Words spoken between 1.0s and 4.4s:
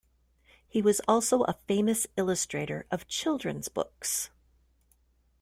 also a famous illustrator of children's books.